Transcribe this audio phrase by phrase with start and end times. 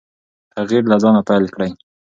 [0.55, 1.71] تغیر له ځانه پیل کړئ.